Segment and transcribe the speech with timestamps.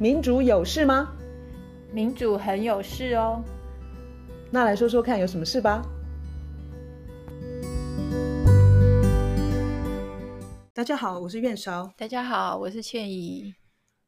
[0.00, 1.14] 民主有事吗？
[1.92, 3.44] 民主很有事哦。
[4.50, 5.86] 那来说说看，有什么事吧？
[10.72, 11.92] 大家好，我是苑韶。
[11.98, 13.54] 大家好，我是倩怡。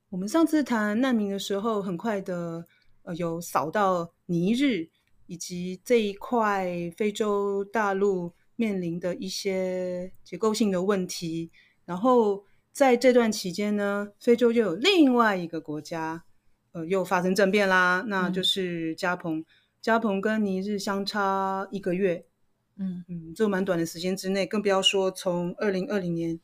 [0.08, 2.64] 我们上次谈难民的时候，很快的
[3.02, 4.88] 呃，有扫到尼日
[5.26, 11.50] 以及这一块非洲大陆面临的一些结构性的问题。
[11.84, 12.42] 然后
[12.72, 16.24] 在这段期间呢，非洲又有另外一个国家，
[16.72, 19.40] 呃，又发生政变啦，那就是加蓬。
[19.40, 19.44] 嗯、
[19.82, 22.24] 加蓬跟尼日相差一个月，
[22.78, 26.40] 嗯嗯，这蛮短的时间之内，更不要说从二零二零年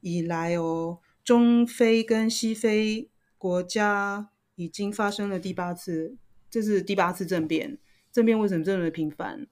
[0.00, 6.16] 以来哦，中非跟西非国家已经发生了第八次，
[6.50, 7.78] 这是第八次政变。
[8.10, 9.46] 政变为什么这么频繁？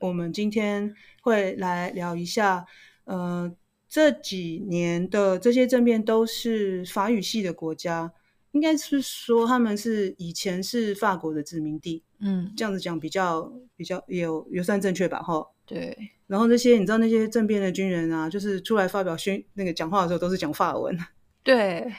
[0.00, 2.66] 我们今天会来聊一下，
[3.04, 3.54] 呃。
[3.88, 8.12] 这几年的这些政变都是法语系的国家，
[8.52, 15.22] 应该是说他们是以前是法国的殖民地，嗯，这样子讲比较比较有有算正确吧？
[15.22, 15.96] 哈，对。
[16.26, 20.94] 然后那些你知道那些政变的军人啊，就是出来发表宣那个讲话的时候都是讲法文，
[21.42, 21.90] 对。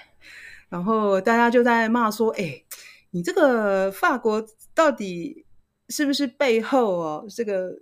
[0.70, 2.64] 然后大家就在骂说：“哎，
[3.10, 5.44] 你这个法国到底
[5.88, 7.82] 是不是背后哦这个？”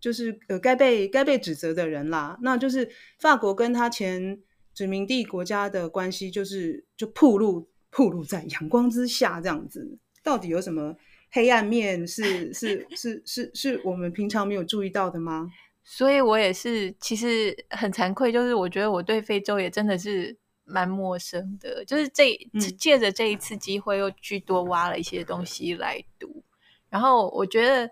[0.00, 4.38] 就是呃，该被该被指责的人啦，那就是法国跟他前
[4.72, 9.98] 殖民地国家的关系，就是就暴露暴露在阳光之下这样子。
[10.22, 10.94] 到底有什么
[11.32, 15.50] 黑暗面是是是是是我们平常没有注意到的吗？
[15.82, 21.84] 所以我也是，其实很惭愧，就是我觉得我对非洲也真的是蛮陌生的。
[21.84, 22.38] 就是这
[22.78, 26.44] 借着这一次机会，又去多挖了一些东西来读，
[26.88, 27.90] 然后我觉得。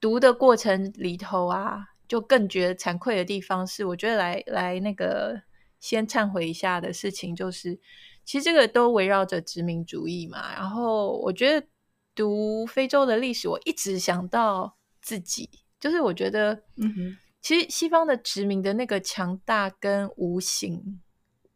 [0.00, 5.40] 读的过程里头啊，就更觉得惭愧的地方是，我觉得来来那个
[5.80, 7.78] 先忏悔一下的事情，就是
[8.24, 10.52] 其实这个都围绕着殖民主义嘛。
[10.54, 11.66] 然后我觉得
[12.14, 15.48] 读非洲的历史，我一直想到自己，
[15.80, 21.00] 就是我觉得，嗯哼，其实西方的殖民的那个强大跟无形、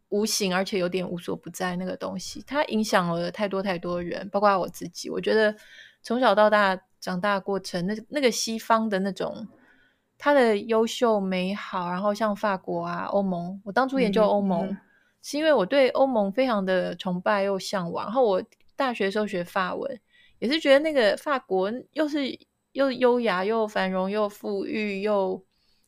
[0.09, 5.11] 无形而且有点无所不在那个东西，它影响了太多太多人，包括我自己。
[5.11, 5.55] 我觉得
[6.03, 6.81] 从小到大。
[7.01, 9.49] 长大过程，那那个西方的那种，
[10.19, 14.77] 他的优秀美好，然后像法国啊、欧盟，我当初研究欧盟，嗯嗯、
[15.23, 18.05] 是因为我对欧盟非常的崇拜又向往。
[18.05, 18.43] 然后我
[18.77, 19.99] 大学时候学法文，
[20.41, 22.39] 也是觉得那个法国又是
[22.73, 25.43] 又优雅又繁荣又富裕又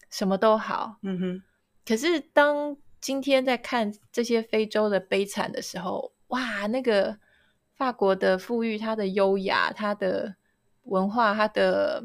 [0.08, 0.96] 什么都好。
[1.02, 1.42] 嗯哼。
[1.84, 7.18] 可是当今天在看这些非洲的悲惨的时候，哇，那个
[7.74, 10.36] 法国的富裕，它的优雅，它的。
[10.84, 12.04] 文化，它的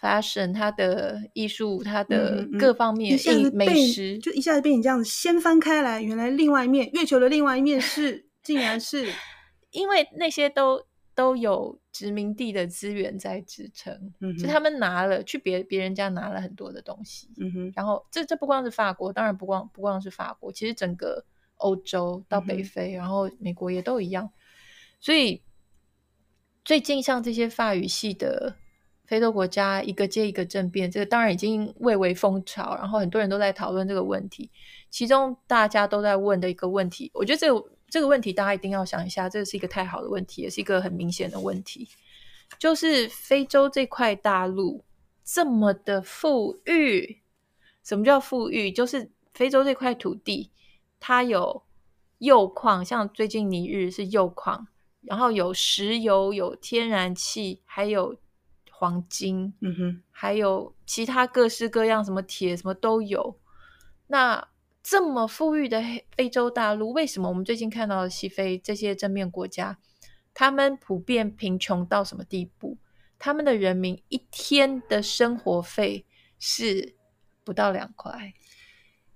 [0.00, 9.12] fashion，它的艺术，它的各方面，一下子美食，就一下子被你这样子掀翻开来，原来另外一面，月球的另外一面是，竟然是
[9.72, 21.24] 因为那些都都有殖民地的资源在支撑，嗯，就他们拿了去别别人家拿了很多的东西，嗯哼，然后这这不光是法国，当然不光不光是法国，其实整个
[21.56, 24.30] 欧洲到北非，嗯，然后美国也都一样，
[25.00, 25.42] 所以。
[26.68, 28.54] 最近像这些法语系的
[29.06, 34.50] 非洲国家，一个接一个政变，这个当然已经蔚为风潮，然后很多人都在讨论这个问题。
[34.90, 41.88] 其中大家都在问的一个问题，我觉得这个这个问题大家一定要想一下，这是一个太好的问题，也是一个很明显的问题，
[42.58, 44.84] 就是非洲这块大陆
[45.24, 47.22] 这么的富裕，
[47.82, 48.70] 什么叫富裕？
[48.70, 50.50] 就是非洲这块土地，
[51.00, 51.62] 它有
[52.18, 54.68] 铀矿，像最近尼日是铀矿。
[55.02, 58.16] 然后有石油，有天然气，还有
[58.70, 63.38] 黄金，嗯哼，还有其他各式各样什么铁什么都有。
[64.08, 64.48] 那
[64.82, 65.82] 这么富裕的
[66.16, 69.78] 非洲大陆，为什么我们最近看到的西非这些正面国家，
[70.32, 72.78] 他们普遍贫穷到什么地步？
[73.18, 76.06] 他们的人民一天的生活费
[76.38, 76.94] 是
[77.44, 78.32] 不到两块。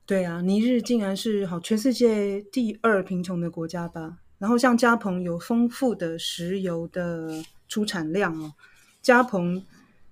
[0.04, 4.18] 对啊，尼日竟然是好全世界第二贫穷的国家吧？
[4.42, 8.54] 然后像加蓬有丰富的石油的出产量哦，
[9.00, 9.64] 加蓬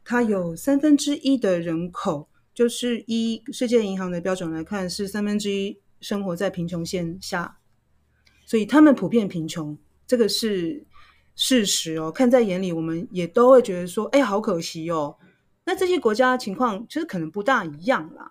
[0.05, 7.59] 它有三分之一的人口，就是依世界银行的标准来看，是三分之一生活在贫穷线下，
[8.47, 10.87] 所以他们普遍贫穷，这个是
[11.35, 12.13] 事实哦。
[12.13, 15.17] 看在眼里，我们也都会觉得说，哎，好可惜哦。
[15.65, 18.31] 那这些国家情况其实可能不大一样啦。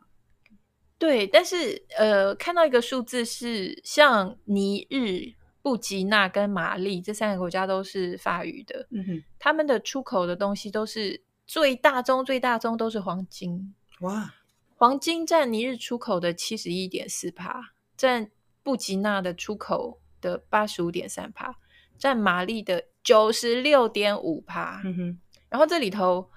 [0.98, 5.38] 对，但是呃，看到一个数字是像尼日。
[5.62, 13.74] 布吉纳跟马利这三个国家都是法语的，嗯哼，他们的出口的东西都是最大宗、最大宗都是黄金。
[14.02, 14.34] 哇，
[14.78, 18.32] 黄金占尼日出口的七十一点四帕，占
[18.64, 21.56] 布吉纳的出口的八十五点三帕，
[21.98, 24.82] 占马利的九十六点五帕。
[24.86, 25.20] 嗯哼，
[25.50, 26.30] 然后这里头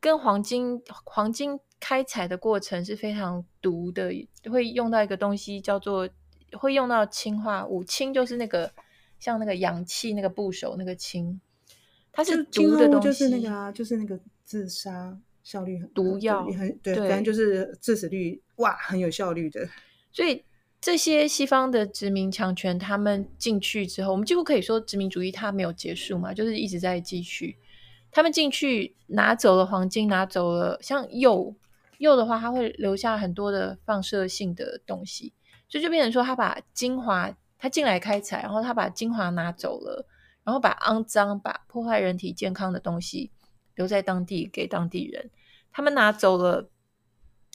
[0.00, 4.10] 跟黄金黄金开采的过程是非常毒的，
[4.50, 6.08] 会用到一个东西叫做
[6.54, 8.72] 会用到氰化物，氰就是那个
[9.18, 11.40] 像那个氧气那个部首那个氢，
[12.12, 19.68] 它是毒的东西，就是那个啊，就是那个自杀效率很毒药，很对，反正就是致死率哇很有效率的，
[20.12, 20.44] 所以。
[20.80, 27.56] 这些西方的殖民强权，他们进去之后，我们几乎可以说殖民主义它没有结束嘛，就是一直在继续。
[28.12, 31.54] 他们进去拿走了黄金，拿走了像铀，
[31.96, 35.32] 铀的话，它会留下很多的放射性的东西，
[35.68, 40.06] 所以就变成说，他把精华，他进来开采，然后他把精华拿走了，
[40.42, 43.30] 然后把肮脏、把破坏人体健康的东西
[43.74, 45.30] 留在当地给当地人。
[45.72, 46.70] 他们拿走了，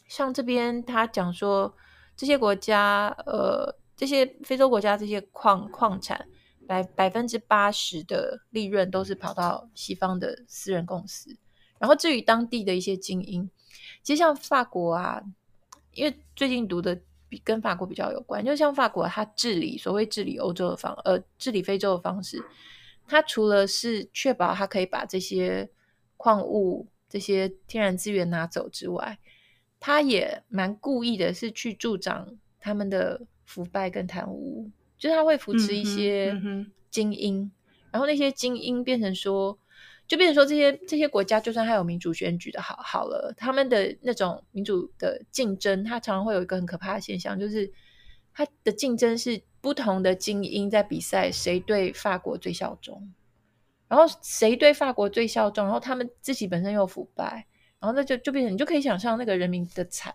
[0.07, 1.75] 像这边他讲说。
[2.19, 6.27] 这些国家，呃，这些非洲国家这些矿矿产，
[6.67, 11.38] 百百分之八十的利润都是跑到西方的私人公司。
[11.77, 13.50] 然后至于当地的一些精英，
[14.03, 15.23] 其实像法国啊，
[15.94, 22.44] 因为最近读的比跟法国比较有关，就像法国，它治理所谓治理欧洲的方，呃，治理非洲的方式，
[23.08, 25.70] 它除了是确保它可以把这些
[26.18, 29.18] 矿物、这些天然资源拿走之外，
[29.80, 32.28] 它也蛮故意的，是去助长
[32.60, 36.36] 他们的腐败跟贪污，就是他会扶持一些
[36.90, 37.52] 精英，嗯嗯、
[37.92, 39.58] 然后那些精英变成说，
[40.09, 47.71] 就变成说这些这些国家，就算他有民主选举的好好了，他们的那种民主的竞争，他常常会有一个很可怕的现象，就是
[48.33, 53.13] 他的竞争是不同的精英在比赛，谁对法国最效忠，
[53.88, 57.45] 然后谁对法国最效忠，然后他们自己本身又腐败。
[57.81, 60.13] 然后那就就变成，你就可以想象那个人民的惨，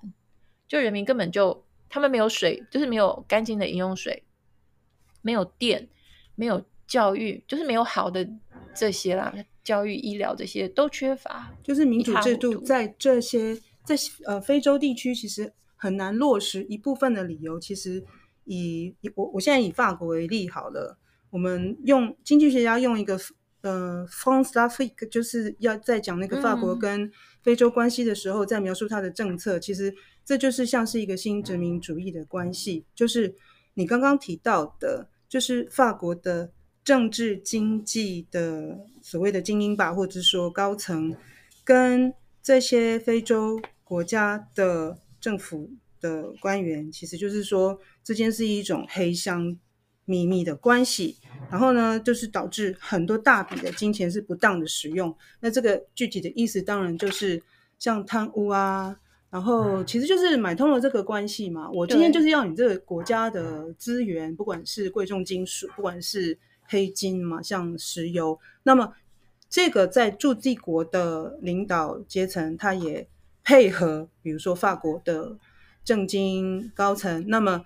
[0.68, 4.22] 就人民根本就他们没有水，就是没有干净的饮用水，
[5.22, 5.88] 没有电，
[6.34, 8.28] 没有教育，就是没有好的
[8.74, 9.34] 这些啦，
[9.64, 11.52] 教育、医疗这些都缺乏。
[11.62, 13.96] 就是民主制度在这些在
[14.26, 18.04] 呃非洲地区其实很难落实，一部分的理由其实
[18.44, 20.98] 以我我现在以法国为例好了，
[21.30, 23.18] 我们用经济学家用一个。
[23.66, 27.10] 呃，France d'Afrique 就是要在讲那个法国跟
[27.42, 32.84] 非洲关系的时候，在描述它的政策，其实这就是像是一个新殖民主义的关系。
[32.94, 33.34] 就是
[33.72, 36.52] 你刚刚提到的，就是法国的
[36.84, 41.16] 政治经济的所谓的精英吧，或者是说高层，
[41.64, 45.70] 跟这些非洲国家的政府
[46.00, 49.56] 的官员，其实就是说之间是一种黑箱。
[50.06, 51.16] 秘密的关系，
[51.50, 55.16] 然后呢，就是导致很多大笔的金钱是不当的使用。
[55.40, 57.42] 那这个具体的意思，当然就是
[57.78, 58.94] 像贪污啊，
[59.30, 61.70] 然后其实就是买通了这个关系嘛。
[61.70, 68.38] 我今天就是要你这个国家的资源，不管是贵重金属，不管是黑金嘛，像石油。
[68.64, 68.94] 那么
[69.48, 73.08] 这个在驻地国的领导阶层，他也
[73.42, 75.38] 配合，比如说法国的
[75.84, 77.64] 政经高层，那么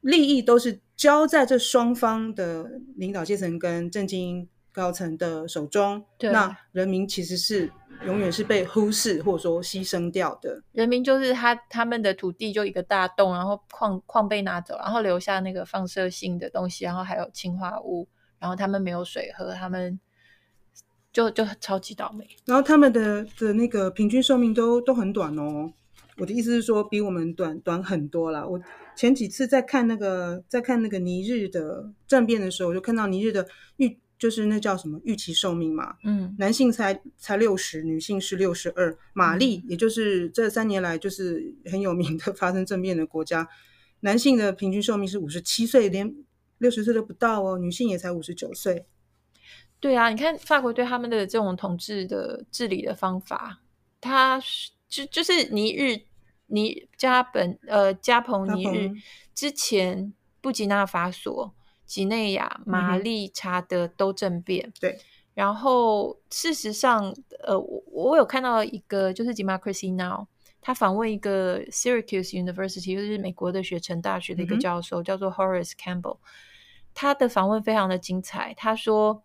[0.00, 0.80] 利益都是。
[1.00, 7.70] 交在这双方的领导阶层跟政经高层的手中，那人民其实是
[8.04, 10.62] 永远是被忽视或者说牺牲掉的。
[10.72, 18.08] 人民就是他他们的土地就一个大洞，然后矿矿被拿走，然后留下那个放射性的东西，然后还有氰化物，
[18.38, 19.98] 然后他们没有水喝，他们
[21.12, 22.26] 就就超级倒霉。
[22.46, 25.72] 然后他们的的那个平均寿命都都很短哦。
[26.16, 28.46] 我的意思是说，比我们短短很多啦。
[28.46, 28.60] 我
[28.94, 33.46] 前几次在看那个在看那个尼日的政变的时候，我就看到尼日的
[33.78, 38.96] 预就是那叫什么预期寿命嘛，嗯，男性才才六十，女性是六十二。
[39.14, 43.48] 马利，也就是这三年来就是很有名的 发生政变的国家，
[44.00, 46.14] 男性的平均寿命是五十七岁，连
[46.58, 48.84] 六十岁都不到哦，女性也才五十九岁。
[49.80, 53.62] 对啊，你看法国对他们的这种统治的治理的方法，
[54.00, 54.40] 他
[54.88, 56.02] 就就是尼日。
[56.52, 58.90] 尼加本呃加蓬尼日
[59.32, 61.54] 之前，布吉纳法索、
[61.90, 64.64] 几内亚、马利、查德都政变。
[64.68, 64.98] 嗯、对，
[65.34, 70.28] 然后事实上，呃，我我有看到一个就是 Democracy Now，
[70.60, 76.18] 他访问一个 Syracuse University，就是美国的雪城大学的一个教授，嗯、叫做 Horace Campbell。
[76.94, 78.54] 他的访问非常的精彩。
[78.56, 79.24] 他说，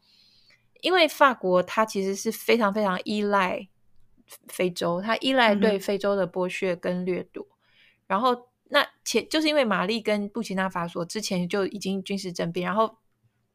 [0.82, 3.68] 因为法国他其实是非常非常依赖。
[4.48, 7.54] 非洲，他依赖对非洲的剥削跟掠夺，嗯、
[8.08, 8.36] 然后
[8.70, 12.98] 那前就是因为玛丽跟布吉纳法索之前就已经军事政变，然后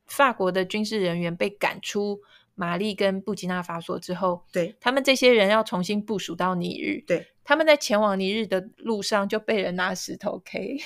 [0.06, 2.20] 法国的军事人员被赶出
[2.54, 10.78] 玛丽跟布吉纳法索之后，对他们这些人要重新部署到尼日，对，他们在前往尼日的路上就被人拿石头 K，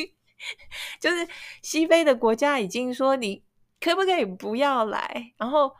[1.00, 1.28] 就是
[1.60, 3.42] 西非的国家已经说你
[3.80, 5.32] 可不可以不要来？
[5.36, 5.72] 然后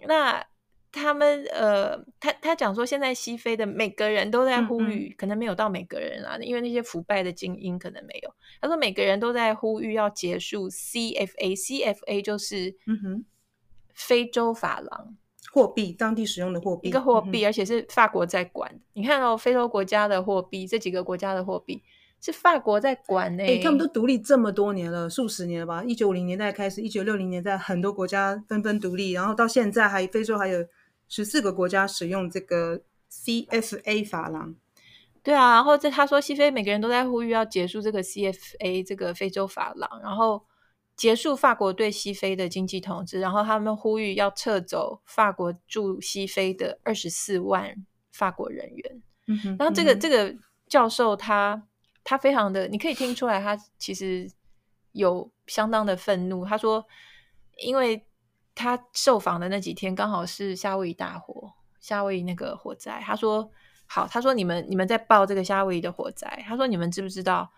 [0.00, 0.44] 那
[0.92, 8.34] 他们呃，他他讲说现在西非的每个人都在呼吁，嗯嗯可能没有到每个人啊，因为那些腐败的精英可能没有。
[8.60, 13.24] 他说每个人都在呼吁要结束 CFA，CFA 就是嗯哼，
[13.94, 15.16] 非洲法郎。
[15.52, 18.78] 货币，当地使用的货币，一个货币，嗯、而且是法国在管。
[18.92, 21.82] 你看哦，非洲国家的货币，这几个国家的货币
[22.20, 23.42] 是法国在管呢。
[23.42, 25.82] 哎，他们都独立这么多年了，数十年了吧？
[25.82, 30.62] 一九五零年代开始，一九六零年代很多国家纷纷独立，然后到现在还非洲还有
[31.08, 34.54] 十四个国家使用这个 CFA 法郎。
[35.22, 40.44] 对啊，然后这他说西非每个人都在呼吁要结束这个 CFA 这个非洲法郎，然后。
[40.96, 47.76] 结束法国对西非的经济统治，然后他们呼吁要撤走法国驻西非的二十四万
[48.12, 49.02] 法国人员。
[49.26, 50.34] 嗯哼，然后这个、嗯、这个
[50.68, 51.62] 教授他
[52.02, 54.26] 他非常的，你可以听出来，他其实
[54.92, 56.46] 有相当的愤怒。
[56.46, 56.82] 他说，
[57.58, 58.02] 因为
[58.56, 63.00] 他受访的那几天刚好是夏威夷大火，夏威夷那个火灾。
[63.04, 63.48] 他说，
[63.86, 66.42] 好，他说你们你们在报这个夏威夷的火灾。
[66.48, 67.52] 他说你们知不知道？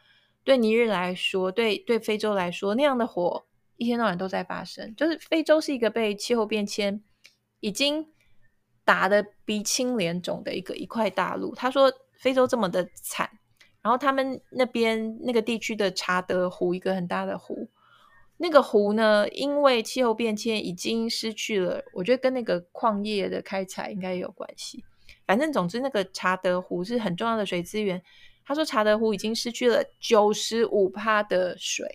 [0.44, 4.94] 对尼日来说，对对非洲来说，那样的火一天到晚都在发生。
[4.96, 7.00] 就是非洲是一个被气候变迁
[7.60, 8.04] 已经
[8.84, 11.54] 打得鼻青脸肿的一个一块大陆。
[11.54, 13.30] 他说，非洲这么的惨，
[13.82, 17.70] 然后他们那边那个地区的查德湖，一个很大的湖，
[18.38, 24.82] 那个湖呢，因为气候变迁已经失去了，我觉得跟那个矿业的开采应该也有关系。
[25.26, 28.02] 反正总之，那个查德湖是很重要的水资源。
[28.46, 31.86] 他说：“查德湖已经失去了九十五趴的水，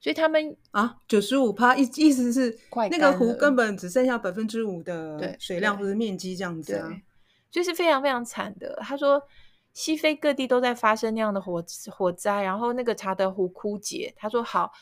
[0.00, 2.58] 所以他们啊，九十五趴意意思是
[2.90, 6.90] 那个湖根本只剩下百分之五的水量或者面积这样子啊，
[7.52, 9.22] 就是非常非常惨的。”他说
[9.74, 14.72] ：“西非各地都在发生那样的火火灾，然后那个查德湖枯竭。”他说：“好，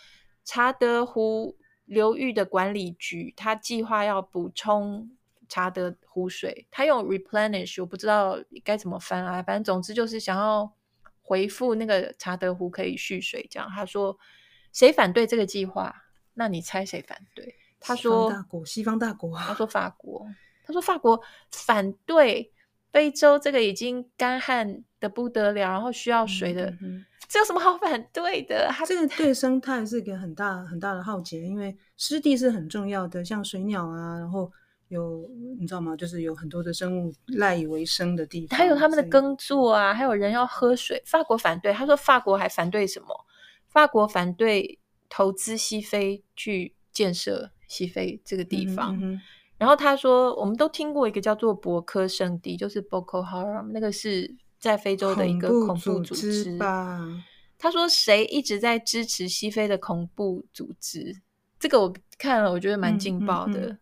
[0.45, 5.11] 查德湖流域的管理局他计划要补充。”
[5.47, 9.43] 查德湖水，他用 replenish，我不知道该怎么翻啊。
[9.43, 10.73] 反正总之就是想要
[11.21, 13.47] 回复那个查德湖可以蓄水。
[13.51, 14.19] 这样，他说
[14.73, 15.95] 谁反对这个计划？
[16.33, 17.55] 那你猜谁反对？
[17.79, 19.37] 他说大国，西方大国。
[19.39, 20.27] 他说法国。
[20.65, 21.21] 他说法国
[21.51, 22.51] 反对
[22.95, 28.69] 非洲这个已经干旱的不得了，然后需要水的，嗯嗯、这有什么好反对的？
[28.71, 34.51] 他这个对生态是一个很大很大的浩劫，因为湿地是很重要的，像水鸟啊，然后。
[34.89, 35.97] 有你知道吗？
[35.97, 41.03] 就是有很多的生物赖以为生的地方，还有他们的耕作啊，还有人要喝水。
[41.07, 43.09] 法国反对，他说法国还反对什么？
[43.67, 48.95] 法国反对投资西非去建设西非这个地方。
[48.97, 49.21] 嗯嗯、
[49.65, 54.31] 然后他说，我们都听过一个叫做博科圣地，就是 Boko Haram，那个是
[54.61, 57.01] 在非洲的一个恐怖组织吧？
[57.57, 61.23] 他说，谁一直在支持西非的恐怖组织？
[61.59, 63.53] 这个我看了，我觉得蛮劲爆的。
[63.53, 63.79] 嗯嗯嗯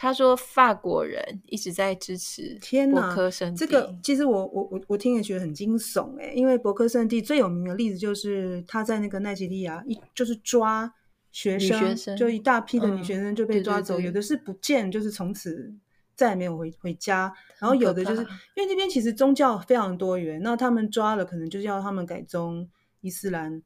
[0.00, 2.56] 他说：“法国人一直在支持
[2.92, 3.56] 博科圣地。
[3.58, 10.94] 这个其实我我我我听也觉得很惊悚诶，因为博科圣地最有名的例子就是他在那个奈及利亚一就是抓
[11.30, 15.72] 学生，就一大批的女学生就被抓走，嗯、对对对，有的是不见，就是从此
[16.14, 17.32] 再也没有回回家。
[17.58, 22.68] 然后有的就是因为那边其实宗教非常多元，那他们抓了可能就是要他们改宗
[23.00, 23.62] 伊斯兰，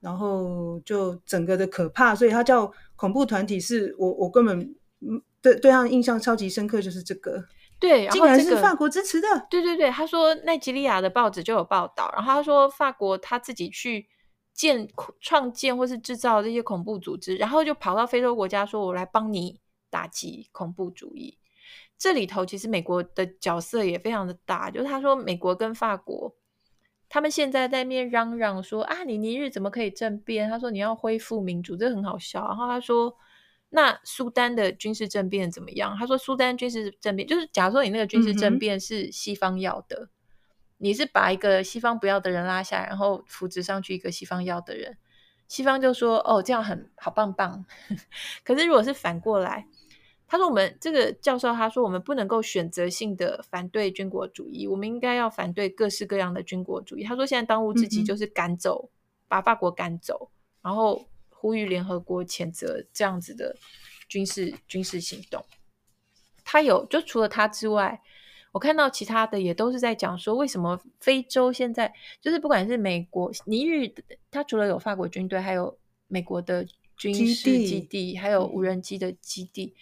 [0.00, 3.86] 然后就整个的可怕，所以他叫恐怖团体是。
[3.88, 4.60] 是我我根本
[5.00, 7.44] 嗯。”对，对他印象超级深刻，就是这个。
[7.78, 9.28] 对，竟然是法国支持的。
[9.50, 14.06] 对对对，他说奈吉利亚的报纸就有报道，然后他说法国他自己去
[14.54, 14.88] 建、
[15.20, 21.36] 创建或是制造这些恐怖组织，然后就跑到非洲国家说：“我来帮你打击恐怖主义。”
[21.98, 26.34] 这里头其实美国的角色也非常的大，就是他说美国跟法国
[27.08, 33.14] 他们现在在那边嚷嚷说：“啊，你尼日怎么可以政变？”他说：“你要恢复民主，这很好笑。”然后他说。
[33.70, 35.96] 那苏丹的军事政变怎么样？
[35.98, 40.08] 他说，苏丹军事政变就是，假如说你那个军事政变是西方要的，嗯、
[40.84, 44.98] 你是把一个西方不要的人拉下，然后扶植上去一个西方要的人，
[45.48, 47.64] 西方就说哦，这样很好棒棒。
[48.44, 49.66] 可是如果是反过来，
[50.26, 57.04] 他说我们这个教授他说我们不能够选择性的反对军国主义，我们应该要反对各式各样的军国主义。
[57.04, 58.92] 他说现在当务之急就是赶走，嗯、
[59.26, 61.08] 把法国赶走，然后。
[61.36, 63.54] 呼吁联合国谴责这样子的
[64.08, 65.44] 军事军事行动。
[66.42, 68.00] 他有就除了他之外，
[68.54, 73.92] 我看到其他的也都是在讲说，为什么非洲现在就是不管是美国尼日，
[74.30, 76.64] 他除了有法国军队，还有美国的
[76.96, 79.74] 军事基地，基地还有无人机的基地。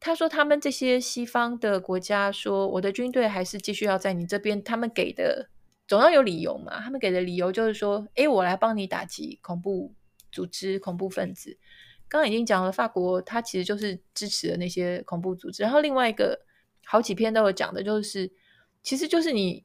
[0.00, 5.48] 他说他们这些西方的国家说，我的军队还是继续要在你这边，他们给的
[5.86, 6.80] 总要有理由嘛。
[6.80, 9.94] 他们给的理由就是说，诶，我来帮你打击恐怖
[10.32, 11.56] 组织、恐怖分子。
[12.08, 15.62] 刚刚已经讲了，法国它其实就是支持的那些恐怖组织。
[15.62, 16.40] 然后另外一个
[16.86, 18.30] 好几篇都有讲的，就是
[18.82, 19.64] 其实就是你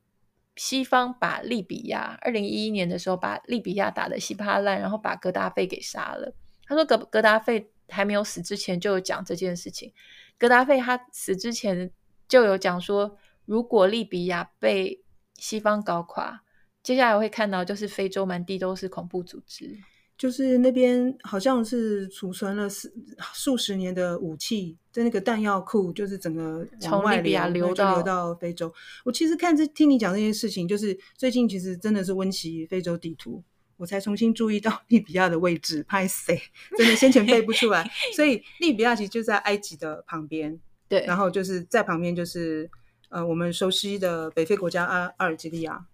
[0.55, 6.33] 西方把利比亚二零一一年的时候把利比亚打得稀巴烂，然后把格达费给杀了。
[6.65, 9.93] 他说格格达费还没有死之前就有讲这件事情。
[10.37, 11.91] 格达费他死之前
[12.27, 15.03] 就有讲说，如果利比亚被
[15.35, 16.43] 西方搞垮，
[16.83, 19.77] 接下来会看到就是非洲满地都是恐怖组织。
[20.19, 22.89] 就是那边好像是储存了数
[23.33, 28.69] 数十年的武器，在那个弹药库，就是整个往外流，流到流到非洲。
[29.05, 33.41] 我其实看这听你讲这件事情，就是最近其实真的是温习非洲地图，
[33.77, 35.81] 我才重新注意到利比亚的位置。
[35.87, 36.37] 拍谁，
[36.77, 37.89] 真的先前背不出来。
[38.13, 40.59] 所以利比亚其实就在埃及的旁边，
[40.89, 42.69] 对，然后就是在旁边就是
[43.07, 45.85] 呃我们熟悉的北非国家阿阿尔及利亚，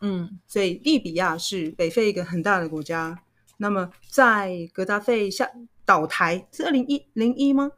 [0.00, 3.22] 嗯，所以利比亚是北非一个很大的国家。
[3.62, 5.46] 那么，在格达费下
[5.84, 7.70] 倒台是二零一零一吗？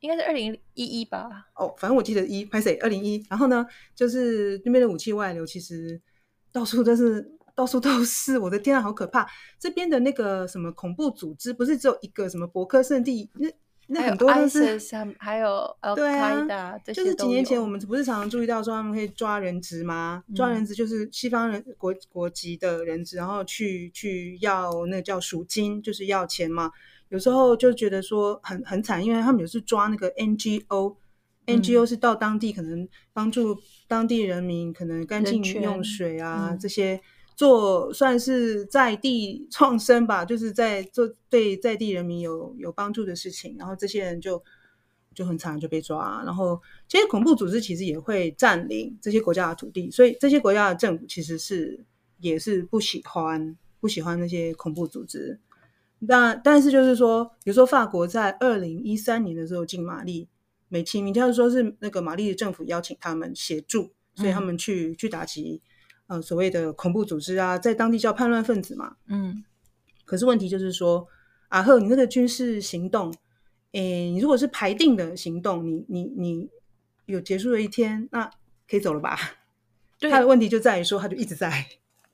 [0.00, 1.46] 应该是二零一一吧。
[1.54, 2.76] 哦，反正我记得一，拍谁？
[2.78, 3.24] 二零一。
[3.30, 3.64] 然后呢，
[3.94, 6.00] 就是那边的武器外流，其实
[6.50, 7.24] 到处都是，
[7.54, 8.36] 到处都是。
[8.36, 9.24] 我的天啊，好可怕！
[9.60, 13.48] 这边的那个什么恐怖组织，不是只有一个什么博克圣地那。
[13.92, 14.78] 那很多都是，
[15.18, 15.48] 还有
[15.82, 20.24] Al Qaeda，就是几年前我们不是常常注意到说他们可以抓人质吗？
[20.28, 26.70] 嗯、抓人质就是西方人国国籍的人质，然后去去要那个叫赎金，就是要钱嘛。
[27.10, 37.00] 有时候就觉得说很很惨，因为他们有时抓那个 NGO，NGO、嗯、是到当地可能帮助当地人民可能干净用水啊、嗯、这些。
[37.34, 44.42] 做算是在地创生吧，就是在做对在地人民有有帮助的事情，然后这些人就
[45.14, 51.84] 就很惨就被抓，然后这些恐怖组织其实也会占领这些国家的土地，所以这些国家的政府其实是
[52.20, 55.40] 也是不喜欢不喜欢那些恐怖组织。
[56.08, 60.28] 但但是就是说，比如说法国在二零一三年的时候进马利，
[60.68, 65.60] 美其名就是说是那个马利的政府邀请他们协助，所以他们去、嗯、去打击。
[66.08, 68.96] 呃，所谓的恐怖组织啊，在当地叫叛乱分子嘛。
[69.06, 69.44] 嗯，
[70.04, 71.06] 可是问题就是说，
[71.48, 73.14] 阿赫，你那个军事行动，
[73.70, 76.50] 诶，你如果是排定的行动，你你你
[77.06, 78.30] 有结束的一天，那
[78.68, 79.16] 可以走了吧？
[79.98, 81.66] 对，他的问题就在于说，他就一直在。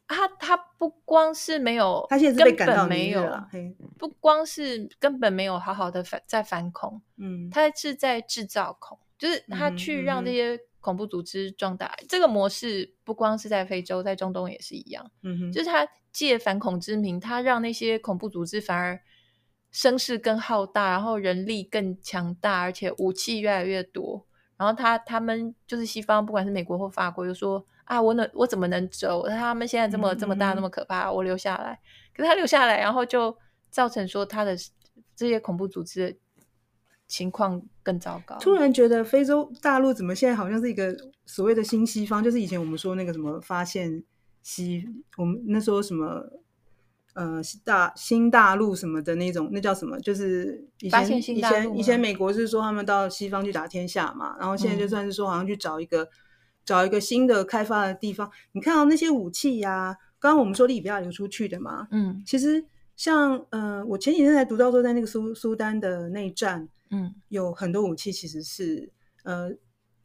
[0.06, 3.48] 他他不光是没有，他现在是被赶到没有了，
[3.98, 10.60] 不光是根本没有好好的反在反恐，嗯，他是在制造恐，就是他去让那些。
[10.88, 15.10] 恐怖组织壮大这个模式不光是在非洲，在中东也是一样。
[15.22, 18.98] 嗯哼，就是他借反恐之名，他让那些恐怖组织反而
[19.70, 24.26] 声势更浩大，然后人力更强大，而且武器越来越多。
[24.56, 29.28] 然后他他们就是西方，不管是美国或法国，就说啊，我能我怎么能走？
[29.28, 31.78] 他们现在这么这么大，那么可怕，我留下来。
[32.16, 33.36] 可是他留下来，然后就
[33.68, 34.56] 造成说他的
[35.14, 36.18] 这些恐怖组织。
[37.08, 38.36] 情况更糟糕。
[38.38, 40.94] 突然觉得非洲大陆怎么现在好像是一个
[41.24, 42.22] 所谓的新西方？
[42.22, 44.04] 就是以前我们说那个什么发现
[44.42, 44.84] 西，
[45.16, 46.22] 我们那时候什么
[47.14, 49.98] 呃大新大陆什么的那种，那叫什么？
[50.00, 56.08] 就是以前以前以前美国是说他们到西方去打天下嘛，然后现在就算是说好像去找一个、嗯、
[56.64, 58.30] 找一个新的开发的地方。
[58.52, 62.64] 你看到那些武器呀、啊，刚刚我们说利比亚流出去的嘛，嗯，其实
[62.96, 66.68] 像呃，我前几天才读到说在那个苏苏丹的内战。
[66.90, 68.90] 嗯，有很多武器其实是
[69.24, 69.50] 呃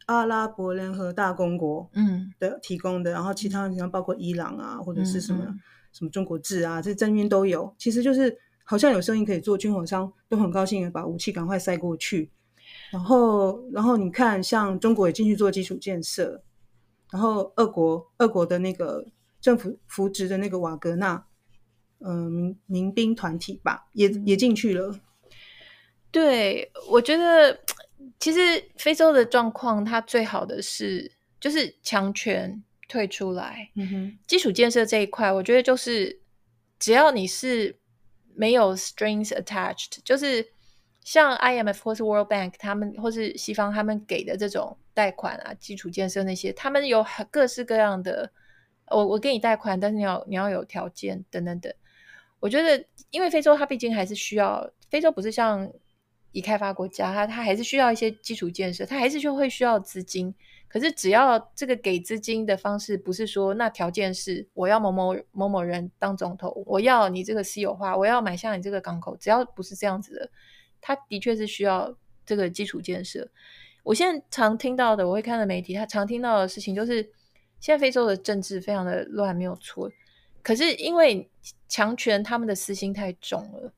[0.06, 5.60] 阿拉伯联合大公国嗯的提供的，嗯、然后其他像包括伊朗啊，或者是什么、嗯、
[5.92, 7.74] 什么中国制啊，这这边都有。
[7.78, 12.32] 其实就是好像有生意可以做，军火商都很高兴的把武器赶快塞过去。
[12.92, 16.42] 然后，然后你看，像中国也进去做基础建设，
[17.12, 19.06] 然后俄国俄国的那个
[19.42, 21.26] 政府扶植的那个瓦格纳，
[22.00, 24.98] 嗯、呃，民民兵团体吧，也也进去了。
[26.14, 27.60] 对，我觉得
[28.20, 28.40] 其实
[28.78, 33.68] 非洲的状况，它最好的是就是强权退出来。
[33.74, 36.22] 嗯哼，基础建设这一块，我觉得就是
[36.78, 37.76] 只要你是
[38.36, 40.48] 没有 strings attached，就是
[41.02, 48.32] 像 IMF 或是 World Bank 他们或是西方他们给的这种贷款啊，基础建设那些，他们有各式各样的。
[48.92, 51.74] 我我给你贷款，但是你要你要有条件等等等。
[52.40, 55.68] 我觉得，因为非洲它毕竟还是需要，非洲不是像。
[56.34, 60.36] 已开发国家，它它还是需要一些基础建设，它还是就会需要资金。
[60.68, 70.30] 可是只要这个给资金的方式不是说，那条件是我要某某某某人当总统，我要你这个私有化，我要买下你这个港口，只要不是这样子的，
[70.82, 73.30] 它的确是需要这个基础建设。
[73.84, 77.04] 我现在常听到的，我会看的媒体，他常听到的事情就是，
[77.60, 79.92] 现在非洲的政治非常的乱，没有错。
[80.42, 81.30] 可是因为
[81.70, 83.72] 强权他们的私心太重了，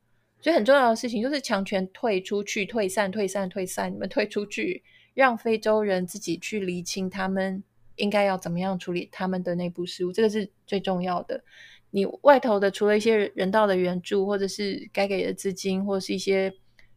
[0.46, 4.84] 所以很重要的事情就是强权退出去、退散、退散、退散，你们退出去，
[5.16, 7.64] 让非洲人自己去厘清他们
[7.96, 11.44] 应该要怎么样处理他们的内部事务，这个是最重要的。
[11.90, 16.54] 你外头的除了一些人道的援助，或者是该给的资金，或者是一些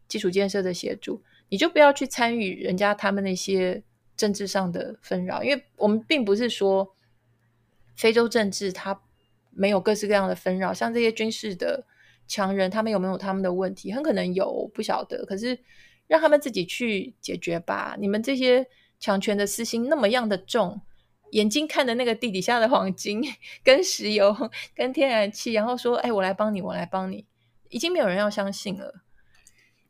[0.07, 3.83] 基础建设的协助，你就不要去参与人家他们那些
[4.15, 6.95] 政治上的纷扰，因为我们并不是说
[7.97, 9.01] 非洲政治它
[9.53, 11.87] 没有各式各样的纷扰，像这些军事的
[12.29, 13.91] 强人，他们有没有他们的问题？
[13.91, 15.27] 很可能有，不晓得。
[15.27, 15.59] 可是
[16.07, 17.97] 让他们自己去解决吧。
[17.99, 18.64] 你们这些
[19.01, 20.81] 强权的私心那么样的重。
[21.33, 23.23] 眼睛看着那个地底下的黄金、
[23.62, 24.35] 跟石油、
[24.75, 27.27] 跟天然气，然后说：“哎，我来帮你，我来帮你。”
[27.69, 29.03] 已经没有人要相信了。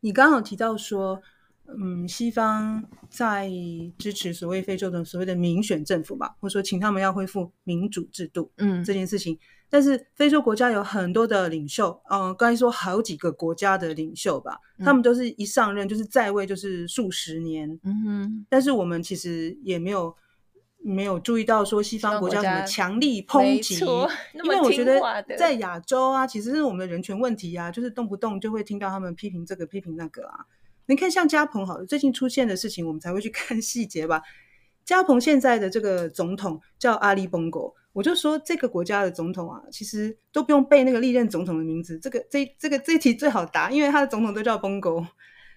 [0.00, 1.22] 你刚好提到说，
[1.66, 3.48] 嗯，西方在
[3.96, 9.38] 支持所谓非洲的所谓的民选政府吧，或者说请他们要恢复民主制度，嗯，这件事情。
[9.70, 18.46] 但是非洲国家有很多的领袖，嗯，刚才说好几个国家的领袖吧，嗯、他们都是一上任就是在位就是数十年，嗯哼。
[18.48, 20.14] 但是我们其实也没有。
[20.80, 23.84] 没有注意到说西方国家什么强力抨击，
[24.32, 25.00] 因为我觉得
[25.36, 30.46] 在亚洲啊，其实是我们的人权问题啊，就是动不动就会听到他们批评这个批评那个啊。
[30.86, 34.22] 你看像加蓬好了，最近出现的事情，我们才会去 看细节吧。
[34.84, 45.04] 加蓬现在的这个总统叫阿里邦狗，我就说这个国家的总统啊，其实都不用背那个历任总统的名字，这个这这个这一题最好答，因为他的总统都叫邦狗。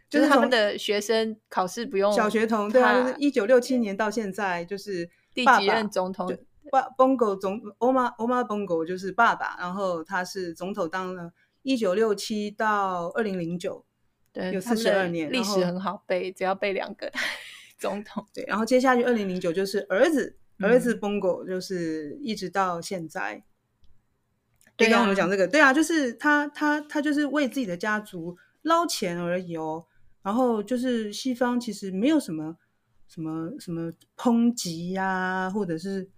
[0.09, 6.35] 就是他们的学生考试不用小学童，对啊，就是一九六七年到现在，就是第几任总统？
[6.71, 13.85] 爸，Bongo 总欧玛欧玛 Bongo 就是爸爸，然后他是总统当了一九六七到二零零九，
[14.33, 17.11] 对，有四十二年，历史很好背，只要背两个
[17.79, 18.25] 总统。
[18.33, 23.43] 对，然后接下去二零零九就是儿子，儿子 Bongo 就是一直到现在。
[24.77, 29.85] 对，刚刚我们讲这个，对啊，就是他他他就是为自己的家族捞钱而已哦。
[30.23, 32.55] 然后就是西方其实没有什么
[33.07, 36.09] 什么什么抨击呀，或者是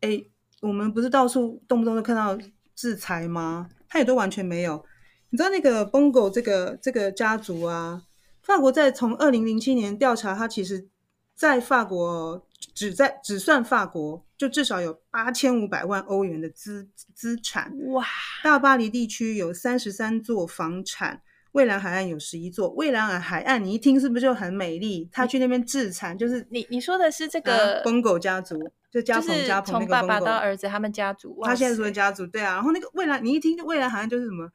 [0.00, 0.22] 哎，
[0.60, 2.38] 我们不是到处动不动就看到
[2.74, 3.68] 制裁吗？
[3.88, 4.84] 他也都完全没有。
[5.30, 8.02] 你知道那个 Bongo 这个这个家族啊，
[8.42, 10.88] 法国在从二零零七年调查，他其实
[11.34, 18.04] 在法国只在只算法国就至少有八千五百万欧元的资资产哇！
[18.44, 21.22] 大巴黎地区有三十三座房产。
[21.52, 25.08] 蔚蓝海岸有十一座，蔚蓝海岸你一听是不是就很美丽？
[25.10, 28.56] 他去那边置产，就是你你说的是这个 Bongo 家族，
[28.88, 32.54] 就家鹏家鹏那个爸爸到儿子他们家族，他现在说的家族，对啊。
[32.54, 34.48] 然后那个蔚蓝，你一听就蔚蓝海岸就是什么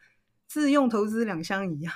[0.48, 1.94] 自用投资两相宜啊，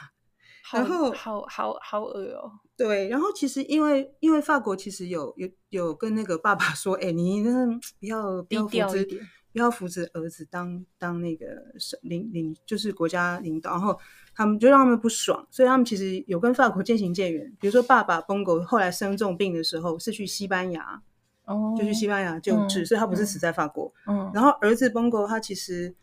[0.73, 2.51] 然后好好好恶哦。
[2.79, 7.67] 对，然后其实因为因为法国其实有有有跟那个爸爸说，哎，你那
[7.99, 9.21] 不要低调一点，
[9.53, 11.45] 不要扶持儿子当当那个
[12.01, 13.99] 领领就是国家领导，然后。
[14.35, 17.53] 他们就让他们不爽，所以他们其实有跟法国渐行渐远。
[17.59, 21.01] 比如说，爸爸 Bongo 后来生重病的时候是去西班牙，
[21.43, 23.93] 哦，就去西班牙救治，嗯、所以他不是死在法国。
[24.07, 25.93] 嗯，然后儿子 Bongo 他其实，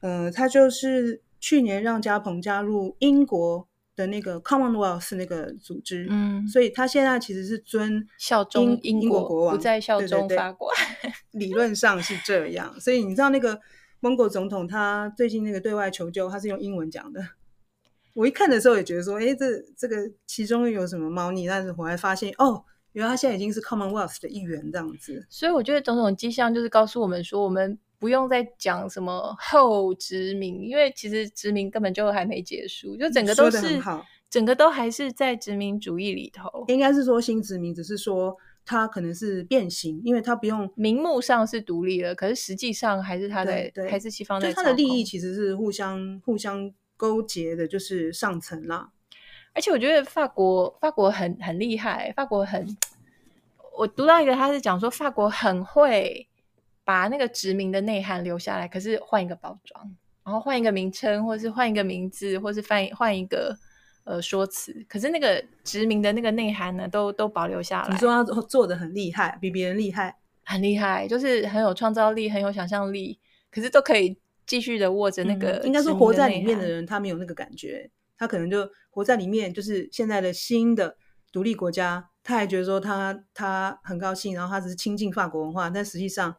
[0.00, 3.66] 呃，他就是去年让加蓬加入英国
[3.96, 10.70] 的那个 Commonwealth 那个组织，嗯，所以他现在其实是尊效忠英，英国国王，不再效忠法国。
[11.02, 13.58] 对对对理论上是这样，所以你知道那个
[14.00, 17.20] Bongo 总统他最近那个对外求救，他是用英文讲的。
[18.12, 21.46] 我一看的时候也觉得说，哎，这这个其中有什么猫腻？
[21.46, 25.26] 但是我还发现，哦，原来他现在已经是 Commonwealth 的一员这样子。
[25.28, 33.80] 所以我觉得种种迹象就是告诉我们说，我们不用再讲什么后殖民，因为其实殖民根本就还没结束，就整个都是
[34.28, 36.64] 整个都还是在殖民主义里头。
[36.68, 44.48] 应该是说新殖民，只是说它可能是变形，因为它不用名目上是独立了，可是实际上还是它在，还是西方在。
[44.48, 46.72] 就它的利益其实是互相互相。
[46.98, 48.88] 勾结的就是上层啦，
[49.52, 52.66] 而且我觉得法国法国很很厉害，法国很，
[53.76, 56.26] 我读到一个他是讲说法国很会
[56.86, 59.94] 把那个殖民的内涵留下来，可是换一个包装，
[60.24, 63.54] 然后换一个名称，或是换一个名字，或是换换一个
[64.04, 67.88] 呃说辞，可是那个殖民的那个内涵呢，都都保留下来。
[67.90, 73.18] 你说他做的很厉害，比别人厉害，很厉害，就是很有创造力，很有想象力，
[73.50, 74.16] 可是都可以。
[74.46, 80.96] 继续的握着那个、嗯，应该说活在里面的人，他没有那个感觉，他可能就活在里面，就是现在的新的
[81.32, 86.32] 独立国家，他还觉得说他他很高兴，然后他只是亲近法国文化，但实际上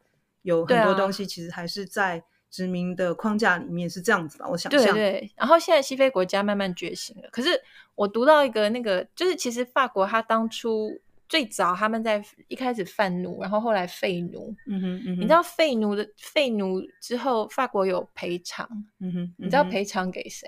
[0.47, 4.81] 有很多东西其实还是在殖民的框架里面是这样子吧，啊、我想象。
[4.81, 5.31] 对对。
[5.36, 7.49] 然后现在西非国家慢慢觉醒了，可是
[7.95, 10.89] 我读到一个那个，就是其实法国他当初
[11.27, 14.55] 最早他们在一开始贩奴，然后后来废奴。
[14.67, 18.65] 嗯哼，嗯哼，你知道废奴的废奴之后，法国有赔偿。
[18.99, 20.47] 嗯哼，你知道赔偿给谁？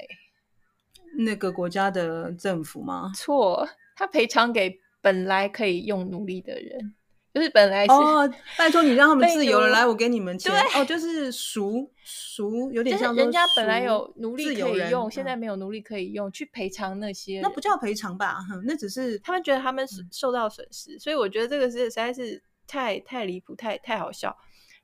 [1.17, 3.11] 那个国家的政府吗？
[3.13, 6.95] 错，他赔偿给本来可以用奴隶的人。
[7.33, 10.51] 就是本来是哦，拜托你让他们自由了，来，我给你们钱。
[10.51, 17.39] 对哦，就是赎赎，有点像人家本来有奴隶可以用，现在没有奴隶可以用，去赔偿那些。
[17.41, 18.37] 那不叫赔偿吧？
[18.65, 24.35] 那只是他们觉得他们受到损失，所以我觉得这个是实在是太太离谱，太太好笑。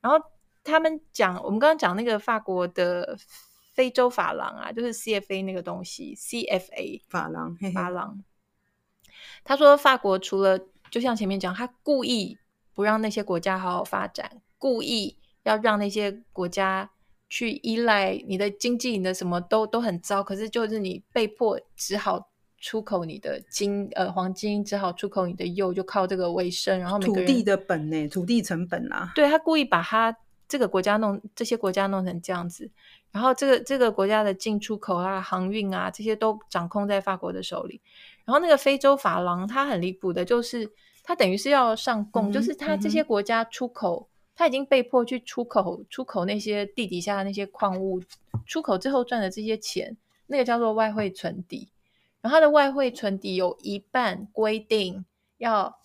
[0.02, 0.24] 然后
[0.64, 3.18] 他们讲，我们刚刚讲那个法国的
[3.74, 8.24] 非洲法郎啊，就是 CFA 那个东西，CFA 法郎，法郎。
[9.44, 10.60] 他说法国除了
[10.96, 12.38] 就像前面讲，他故意
[12.74, 16.90] 不让那些国家好好发展，故意要让那些国家
[17.28, 20.24] 去依赖你的经济，你的什么都都很糟。
[20.24, 22.30] 可是就是你被迫只好
[22.60, 26.80] 出口你的金呃黄金，只好出口你的铀，就靠这个为生。
[26.80, 30.16] 然后土地的本呢，土地成本啊，对，他故意把他
[30.48, 32.72] 这个国家弄这些国家弄成这样子，
[33.12, 37.82] 然后这个这个国家的进出口啊、航运啊这些都掌控在法国的手里。
[38.26, 40.70] 然后那个非洲法郎，它很离谱的，就是
[41.04, 48.02] 它等于是要上供，嗯、就是它这些国家出口，它、嗯、已经被迫去出口出口那些地底下的那些矿物，
[48.46, 49.96] 出口之后赚的这些钱，
[50.28, 51.70] 那个叫做外汇存底。
[52.22, 55.06] 然后它的外汇存底有一半规定
[55.38, 55.78] 要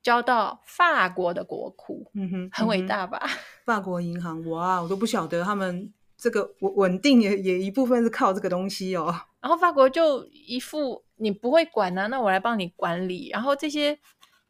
[0.00, 3.18] 交到法国的国库，嗯哼，很伟大吧？
[3.24, 3.30] 嗯、
[3.66, 9.14] 法国银行，哇，我都不晓得他们这个稳稳定也也一部分是靠这个东西哦。
[9.40, 11.02] 然后法国就一副。
[11.22, 13.28] 你不会管呢、啊，那我来帮你管理。
[13.28, 13.98] 然后这些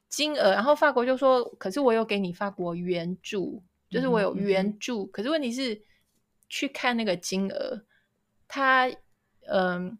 [0.08, 5.02] 金额，然后法国就说：“可是我有给你法国援助，就是我有援助。
[5.02, 5.82] 嗯嗯”可是问题是，
[6.48, 7.82] 去看那个金额，
[8.46, 8.88] 他
[9.48, 9.98] 嗯。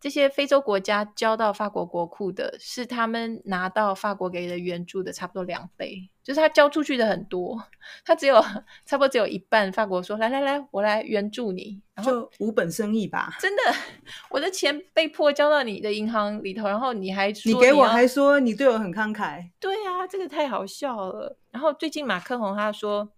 [0.00, 7.62] 这些非洲国家交到法国国库的，是他们拿到法国给的援助的差不多两倍，就是他交出去的很多，
[8.02, 8.40] 他只有
[8.86, 9.70] 差不多只有一半。
[9.70, 13.36] 法国说：“来来来，我来援助你。”然后就无本生意吧？
[13.38, 13.62] 真的，
[14.30, 19.50] 我的钱被迫交到你的银行里头，然后你还说你给我，还说你对我很慷慨。
[19.60, 21.36] 对啊，这个太好笑了。
[21.50, 23.10] 然后最近马克宏他说，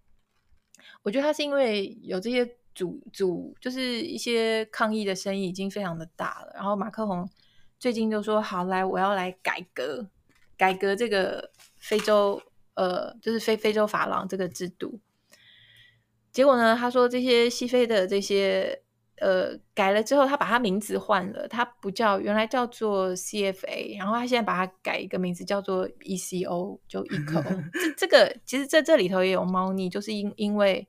[1.03, 2.57] 我觉得他是因为有这些。
[2.73, 7.29] 主主就是一些抗议的声音已经非常的大了，然后马克宏
[7.79, 10.07] 最近就说：“好，来，我要来改革，
[10.57, 12.41] 改革这个非洲，
[12.73, 14.99] 呃，就是非非洲法郎这个制度。”
[16.31, 18.81] 结果呢，他说这些西非的这些
[19.17, 27.71] 呃改了之后，他把他名字换了，他不叫原来叫做 CFA，然后他现在把它改一个名字叫做 ECO，就 ECO。
[27.73, 30.87] 这这个其实在这里头也有猫腻，就是因因为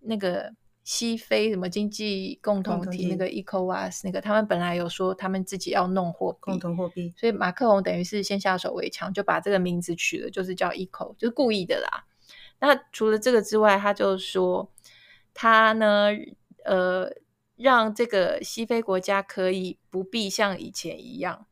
[0.00, 0.52] 那个。
[0.84, 12.04] 西非什么经济共同体那个 ECOWAS 那个，他们本来有说他们自己要弄货币，共同货币，所以马克龙等于是先下手为强，就把这个名字取了，就是叫 ECO，就是故意的啦。
[12.58, 14.72] 那除了这个之外，他就说
[15.32, 16.08] 他呢，
[16.64, 17.08] 呃，
[17.54, 21.46] 让这个西非国家可以不必像以前一样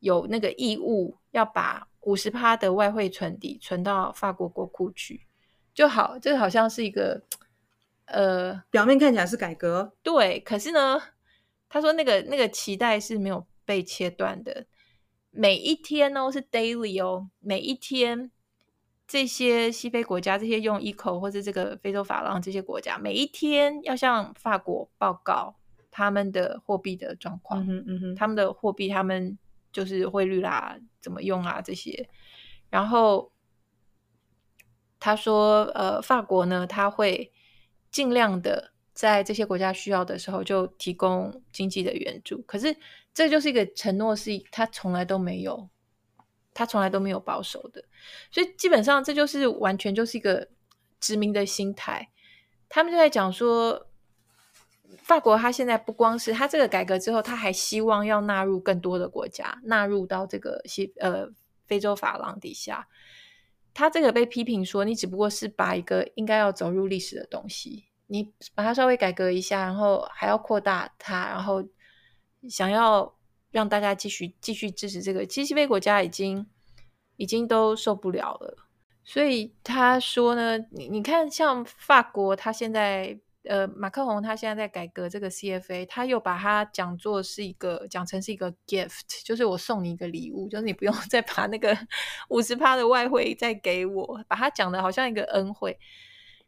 [0.00, 5.22] 有那个义务要把五十趴的外汇存底存到法国国库去
[5.72, 7.22] 就好，这个好像是一个。
[8.06, 11.00] 呃，表面看起来是改革，对，可是呢，
[11.70, 14.66] 他说那个那个脐带是没有被切断的，
[15.30, 18.30] 每一天哦是 daily 哦，每一天
[19.08, 25.56] 这些西非国家，这些用 eco 或者这个非洲法郎这些国家，每一天要向法国报告
[25.90, 29.38] 他们的货币的状况，嗯哼，嗯哼，他们的货币他们
[29.72, 32.06] 就是汇率啦，怎么用啊这些，
[32.68, 33.32] 然后
[35.00, 37.32] 他说，呃，法国呢，他会。
[37.94, 42.76] 尽量的在这些国家需要的时候就提供经济的援助，可是
[43.12, 45.68] 这就是一个承诺，是他从来都没有，
[46.52, 47.84] 他从来都没有保守的，
[48.32, 50.48] 所以基本上这就是完全就是一个
[50.98, 52.10] 殖民的心态。
[52.68, 53.86] 他们就在讲说，
[54.98, 61.28] 法国他现在不光是他这个改革之后，他还希望要纳入更多的国家，纳入到这个西呃
[61.64, 62.88] 非洲法郎底下。
[63.74, 71.62] 他这个被批评说，你只不过是把一个应该要走入历史的东西，你把它稍微改革一下，然后还要扩大它，然后
[72.48, 73.14] 想要
[73.50, 76.46] 让大家继续继续支持这个，其实西非国家已经
[77.16, 78.56] 已经都受不了了。
[79.04, 83.18] 所以他说呢，你你看，像法国，他现在。
[83.44, 91.76] 呃，马克宏他现在在改革这个 CFA，他又把它讲作是一个讲成是一个 gift，就是我送你一个礼物，就是你不用 再把那个
[92.30, 95.78] 五十趴的外汇再给我，把它讲的好像一个恩惠。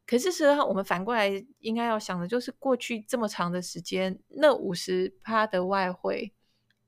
[0.06, 1.28] 可是实际上，我们反过来
[1.58, 6.32] 应该要想的就是，过去这么长的时间，那五十趴的外汇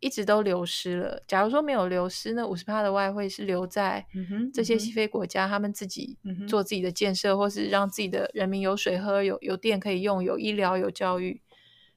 [0.01, 1.23] 一直都流失了。
[1.27, 4.07] 假如说没有流失，那五十趴的外汇是留在
[4.53, 11.41] 这些西非国家，他们自己做自己的建设，或是让自己的人民有水喝、有有电可以用、有医疗、有教育，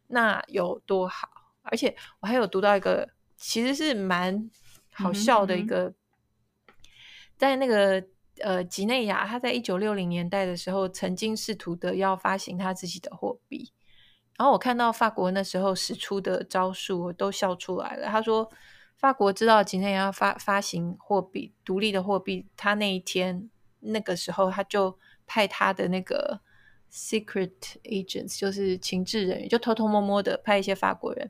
[0.08, 1.30] 那有多好？
[1.64, 4.50] 而且我还有读到一个，其实是蛮
[4.92, 5.94] 好笑的一个，
[7.38, 8.04] 在那个
[8.40, 13.72] 呃几内亚，他在一九六零年代的时候，曾经试图的要发行他自己的货币。
[14.42, 18.08] 然后我看到法国那时候使出的招数，我都笑出来了。
[18.08, 18.50] 他说，
[18.98, 23.52] 法国知道今天要发发行货币，独立的货币，他那一天
[23.82, 26.42] 那个时候他就派他的那个
[26.92, 27.52] secret
[27.84, 31.30] agents，就是情治人员，就偷偷摸摸的派一些法国人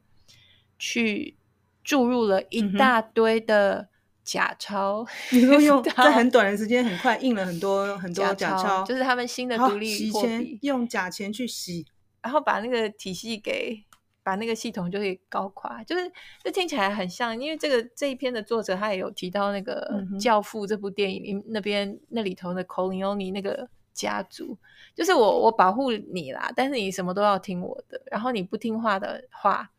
[0.79, 1.35] 去
[1.83, 3.89] 注入了一大堆的
[4.23, 5.05] 假钞。
[5.31, 11.85] 你说用在很短的时间，很快印了很多很多假钞，假钞，就是他们新的独立货币，用假钱去洗。
[12.21, 13.83] 然后把那个体系给，
[14.21, 16.11] 把那个系统就给搞垮，就是
[16.43, 24.55] 这听起来很像，因为这个这一篇的作者他也有提到那个《教父》这部电影，嗯、那边那里头的 Corleone 那个家族，
[24.93, 29.71] 就是我我保护你啦，但是你什么都要听我的，然后你不听话的话，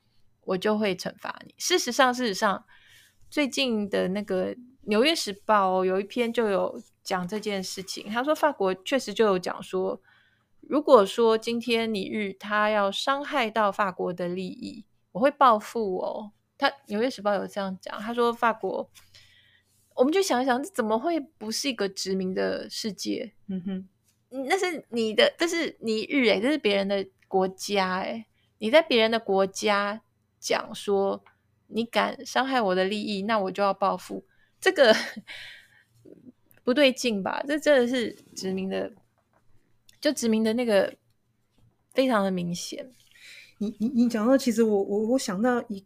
[0.44, 1.55] 我就会惩罚你。
[1.59, 2.64] 事实上，事实上，
[3.31, 4.52] 最近的那个
[4.83, 10.00] 《纽约时报》有一篇就有讲这件事情，他说法国确实就有讲说。
[10.68, 16.33] 如果说今天你日他要伤害到法国的利益，我会报复哦。
[16.57, 18.88] 他《纽约时报》有这样讲，他说法国，
[19.96, 23.33] 我们就想一想，这怎么会不是一个殖民的世界？
[23.48, 23.88] 嗯哼，
[24.48, 28.25] 那是你的，这是你日诶，这是别人的国家诶，
[28.59, 30.01] 你在别人的国家
[30.38, 31.25] 讲说
[31.66, 34.25] 你敢伤害我的利益，那我就要报复，
[34.61, 34.94] 这个
[36.62, 37.42] 不对劲吧？
[37.46, 38.92] 这真的是殖民的。
[40.02, 40.92] 就殖民的那个
[41.94, 42.90] 非常的明显。
[43.58, 45.82] 你你你讲到，其实我我我想到一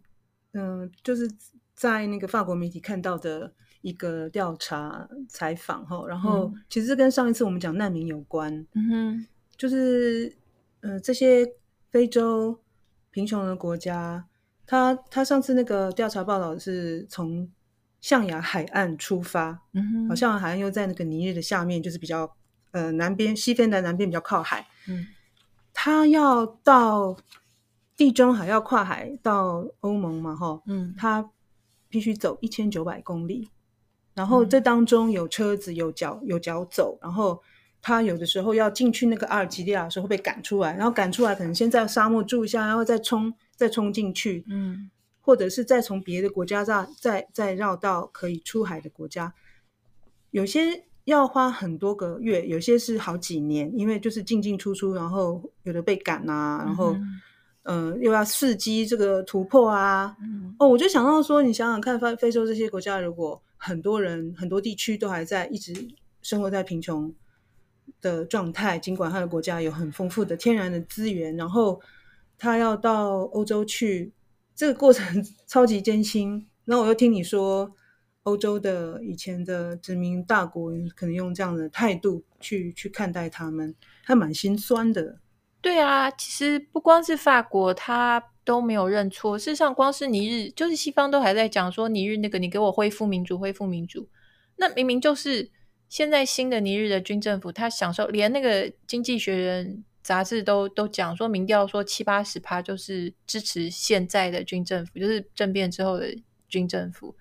[0.53, 1.31] 嗯、呃，就是
[1.75, 3.53] 在那个法国媒体看到的
[3.83, 8.67] 一个调查采访哈，然后其实跟上一次我们讲难民有关。
[8.73, 9.27] 嗯哼，
[9.59, 10.35] 就是
[10.81, 11.47] 呃这些
[11.91, 12.59] 非洲
[13.11, 14.27] 贫穷的国家，
[14.67, 17.47] 他他上次那个调查报道是从
[18.01, 22.35] 象牙海岸出发，嗯哼，好像海岸又在那个尼日的下面，就是比较。
[22.73, 25.07] 呃，南边西非的南边比较靠海，嗯，
[25.73, 27.17] 他要到
[27.97, 31.31] 地中海，要跨海到欧盟嘛，哈，嗯，他
[31.89, 33.49] 必须走一千九百公里，
[34.13, 37.43] 然后这当中有车子，有脚，有脚走，然后
[37.81, 44.91] 他有的时候要进去那个阿尔及利亚的时候会被赶出来，然后赶出来可能先在沙漠住一下，然后再冲，再冲进去，嗯，
[45.23, 49.33] 或者是再从别的国家再再再绕到可以出海的国家，
[50.31, 50.85] 有些。
[51.07, 56.95] 要花很多个月，有些是好几年，因为就是进进出出，然后有的被赶啊，然后，
[57.63, 60.17] 嗯、呃，又要伺机这个突破啊。
[60.21, 65.73] 嗯、哦，我就想到说，你想想看，非非洲这些国家，如果很多人很多地区都还在一直
[66.23, 67.15] 生活在贫穷
[68.01, 71.81] 的状态，尽管他的国家有很丰富的天然的资源，然后
[72.37, 74.13] 他要到欧洲去，
[74.57, 76.49] 这个过程 超级艰辛。
[76.65, 77.71] 然后我又听你说。
[78.27, 83.73] 欧洲的以前的殖民大国可能用这样的态度去去看待他们，
[84.05, 85.21] 还蛮心酸的。
[85.61, 89.39] 对啊，其实不光是法国，他都没有认错。
[89.39, 94.09] 事实上，光是尼日，就是西方都还在讲说尼日那个，你给我恢复民主，恢复民主。
[94.57, 95.49] 那明明就是
[95.89, 106.13] 现在新的尼日的军政府，他享受连那个《经济学人》杂志都都讲说，民调说七八十趴就是支持现在的军政府，就是政变之后的
[106.49, 107.15] 军政府。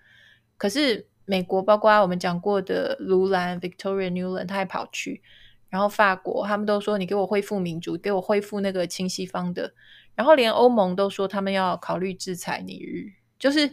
[0.58, 5.22] 可是美国，包括我们讲过的卢兰 （Victoria Newland），他还跑去，
[5.70, 9.74] 然后法国，他们都说你给我恢复民主，给我恢复那个亲西方的，
[10.13, 13.70] 然后连欧盟都说他们要考虑制裁你日，就是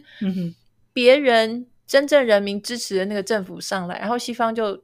[0.91, 4.83] 别人真正人民支持的那个政府上来，然后西方就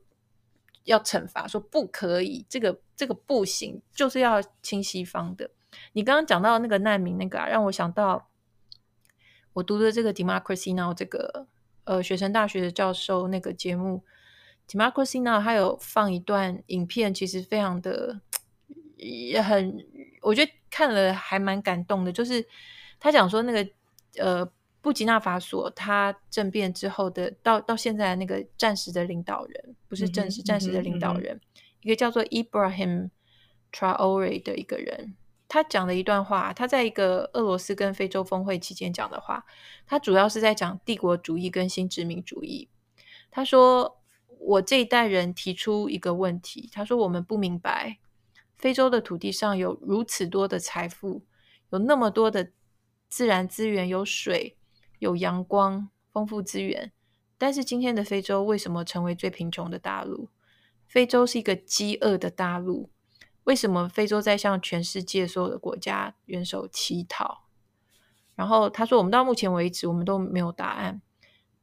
[0.85, 5.49] 要惩罚，说不可以，这个这个不行，就是要亲西方的。
[5.93, 8.29] 你刚刚讲到那个难民那个啊，让我想到
[9.53, 11.47] 我读的这个《Democracy Now》这个。
[11.89, 14.03] 呃，学城大学的教授那个节目
[14.71, 18.21] 《Democracy Now》他有放一段影片，其实非常的
[18.95, 19.83] 也很，
[20.21, 22.11] 我觉得看了还蛮感动的。
[22.11, 22.45] 就是
[22.99, 23.67] 他讲说，那个
[24.19, 24.47] 呃，
[24.81, 33.09] 布吉纳法索他政变之后的到到现在那个暂时的领导人，不是正式暂时的领导人，嗯哼嗯哼，一个叫做 Ibrahim
[33.71, 35.15] Traore 的一个人。
[35.49, 39.43] 他讲了一段话，他在一个俄罗斯跟非洲峰会期间讲的话，
[39.87, 42.69] 他主要是在讲帝国主义跟新殖民主义。
[43.31, 43.99] 他说
[44.39, 47.97] ：“我这一代人提出一个问题，他说我们不明白，
[48.55, 51.23] 非洲的土地上有如此多的财富，
[51.71, 52.51] 有那么多的
[53.07, 54.55] 自然资源，有水，
[54.99, 56.91] 有阳光、丰富资源。
[57.39, 60.29] 但是今天的非洲为什么成为最贫穷的大陆？
[60.87, 62.91] 非洲是一个饥饿的大陆。
[63.43, 67.45] 为什么非洲在向全世界所有的国家元首乞讨？
[68.35, 71.01] 然后他说：“我们到目前为止，我们都没有答案。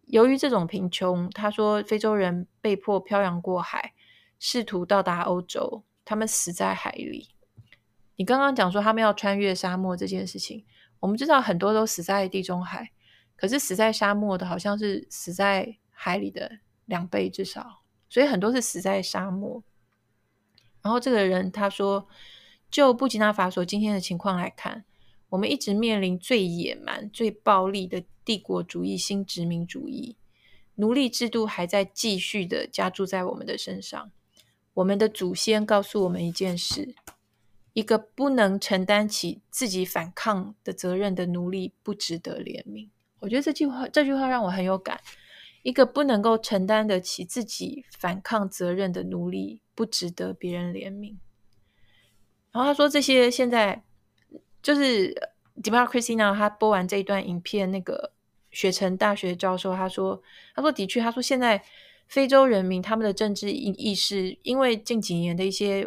[0.07, 3.95] 由于这种贫穷，他说非洲人被迫漂洋过海，
[4.39, 7.31] 试图到达欧洲，他们死在海里。
[8.17, 10.65] 你刚刚讲说他们要穿越沙漠这件事情，
[11.01, 12.91] 我们知道很多都死在地中海。”
[13.37, 16.51] 可是死在沙漠的，好像是死在海里的
[16.87, 19.63] 两倍至少，所以很多是死在沙漠。
[20.87, 22.07] 然后这个人他说，
[22.71, 24.85] 就布吉纳法索今天的情况来看，
[25.31, 30.15] 我们一直面临最野蛮、最暴力的帝国主义新殖民主义，
[30.77, 34.13] 奴隶制度还在继续的加注在我们的身上。
[34.75, 36.95] 我们的祖先告诉我们一件事：
[37.73, 42.91] 一个不能承担起自己反抗的责任的奴隶，不值得怜悯。
[43.19, 45.01] 我觉得这句话，这句话让我很有感。
[45.67, 51.17] 一个不能够承担得起自己反抗责任的奴隶，不值得别人怜悯。
[52.53, 53.83] 然后他说，这些现在
[54.63, 55.13] 就是
[55.61, 58.13] Democracy Now，他播完这一段影片，那个
[58.53, 60.23] 雪城大学教授他说，
[60.55, 61.65] 他说的确，他说现在
[62.07, 65.85] 非洲人民他们的政治意意识，因为近几年的一些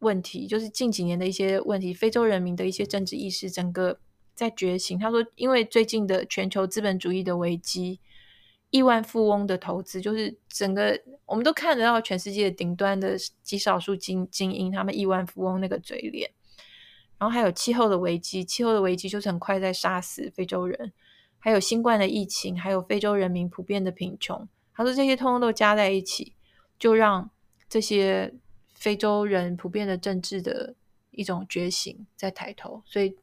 [0.00, 4.00] 问题，就是近几年的一些问题，非洲人民的一些政治意识整个。
[4.34, 8.00] 在觉醒，他说，因为最近的全球资本主义的危机，
[8.74, 16.28] 亿万富翁的投资，就是整个我们都看得到全世界顶端的极少数精精英，他们亿万富翁那个嘴脸。
[17.16, 20.92] 然后还有气候的危机，气候的危机就是很快在杀死非洲人，
[21.38, 24.48] 还有新冠的疫情，还有非洲人民普遍的贫穷。
[24.74, 26.34] 他说这些通通都加在一起，
[26.76, 27.30] 就让
[27.68, 28.34] 这些
[28.74, 30.74] 非洲人普遍的政治的
[31.12, 33.16] 一种觉醒在抬头，所以。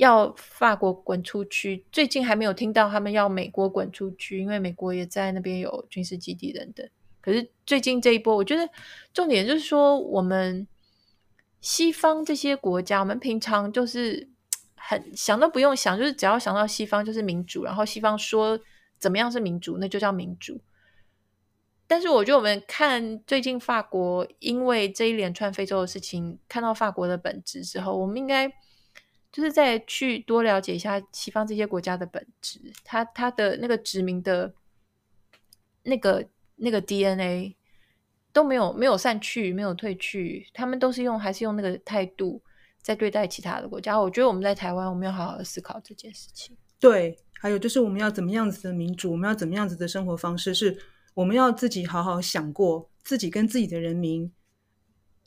[0.00, 6.88] 要法国滚出去，最近还没有听到他们要美国滚出去，因为美国也在那边有军事基地等等。
[7.20, 8.66] 可是最近这一波，我觉得
[9.12, 10.66] 重点就是说，我们
[11.60, 14.26] 西方这些国家，我们平常就是
[14.74, 18.58] 很想都不用想，就是只要想到西方就是民主，然后西方说
[18.98, 20.58] 怎么样是民主，那就叫民主。
[21.86, 28.50] 但是我觉得我们看最近法国，因为这一连串非洲的事情，看到法国的本质之后，我们应该。
[29.32, 34.52] 就是再去多了解一下西方这些国家的本质，他他的那个殖民的，
[35.84, 36.26] 那个
[36.56, 37.56] 那个 DNA
[38.32, 42.42] 都没有没有散去，没有退去，他们都是用还是用那个态度
[42.82, 44.00] 在对待其他的国家。
[44.00, 46.56] 我觉得我们在台湾，我们要好好的思考这件事情。
[46.80, 50.76] 对，还有就是我们要怎么样子的民主，我们要怎么样子的生活方式，是
[51.14, 54.32] 我们要自己好好想过，自己跟自己的人民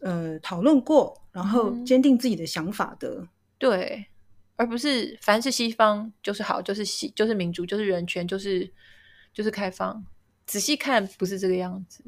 [0.01, 3.09] 呃讨论过，然后坚定自己的想法的。
[3.09, 3.27] 嗯
[3.63, 4.05] 对，
[4.57, 8.69] 而不是凡是西方就是好，就是西就是民主，就是人权，就是
[9.33, 10.05] 就是开放。
[10.45, 12.03] 仔细看，不是这个样子。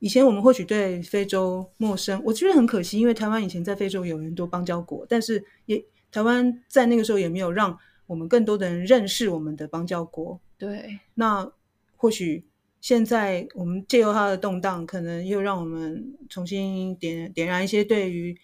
[0.00, 10.38] 以前我们或许对非洲陌生，我觉得很可惜，因为台湾以前在非洲有很多邦交国，但是也台湾在那个时候也没有让我们更多的人认识我们的邦交国。
[10.58, 11.50] 对，那
[11.96, 12.44] 或许
[12.82, 18.38] 现在我们借由它的动荡，可能又让我们重新点点燃一些对于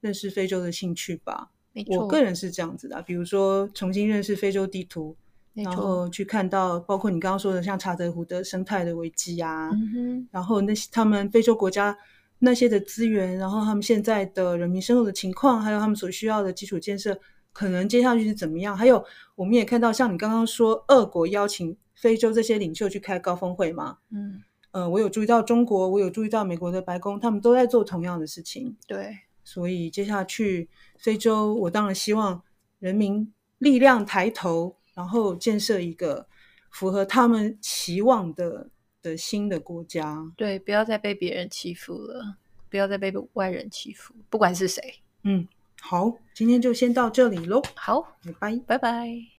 [0.00, 1.52] 认识非洲的兴趣吧。
[1.88, 5.14] 我个人是这样子的，比如说重新认识非洲地图，
[5.52, 11.96] 然后去看到包括你刚刚说的像查德湖的生态的危机啊，嗯、然后那些他们非洲国家
[12.38, 17.18] 那些的资源，然后他们现在的人民生活的情况，还有他们所需要的基础建设，
[17.52, 18.76] 可能接下去是怎么样？
[18.76, 19.04] 还有
[19.34, 29.14] 我们也看到，像你刚刚说，俄国邀请非洲这些领袖去开高峰会嘛，嗯，呃，我有注意到中国，我有注意到美国的白宫，他们都在做同样的事情，对。
[29.46, 30.68] 所以接下去
[30.98, 32.42] 非洲，我当然希望
[32.80, 36.26] 人民力量抬头，然后建设一个
[36.70, 38.68] 符合他们期望的
[39.00, 40.32] 的新的国家。
[40.36, 42.38] 对，不要再被别人欺负了，
[42.68, 44.82] 不要再被外人欺负，不管是谁。
[45.22, 45.46] 嗯，
[45.80, 47.62] 好，今天就先到这里喽。
[47.76, 49.26] 好，拜拜，拜拜。